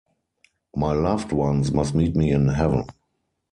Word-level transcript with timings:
My 0.75 0.93
loved 0.93 1.31
ones 1.31 1.71
must 1.71 1.93
meet 1.93 2.15
me 2.15 2.31
in 2.31 2.47
heaven. 2.47 2.87